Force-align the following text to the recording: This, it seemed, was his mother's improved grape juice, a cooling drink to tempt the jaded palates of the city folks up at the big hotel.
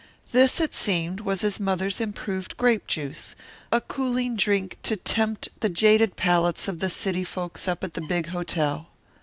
This, 0.31 0.59
it 0.59 0.73
seemed, 0.73 1.19
was 1.19 1.41
his 1.41 1.59
mother's 1.59 2.01
improved 2.01 2.57
grape 2.57 2.87
juice, 2.87 3.35
a 3.71 3.79
cooling 3.79 4.35
drink 4.35 4.79
to 4.81 4.95
tempt 4.95 5.49
the 5.59 5.69
jaded 5.69 6.15
palates 6.15 6.67
of 6.67 6.79
the 6.79 6.89
city 6.89 7.23
folks 7.23 7.67
up 7.67 7.83
at 7.83 7.93
the 7.93 8.01
big 8.01 8.29
hotel. 8.29 8.87